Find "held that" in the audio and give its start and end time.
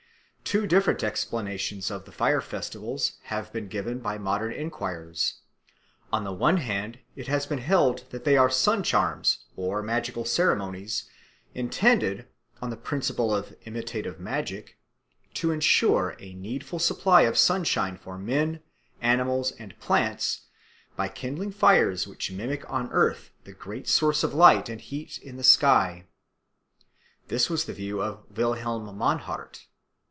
7.59-8.25